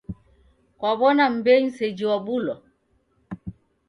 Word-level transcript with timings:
Kwaw'ona 0.79 1.25
mmbenyu 1.33 1.69
sejhi 1.77 2.05
wabulwa? 2.11 2.55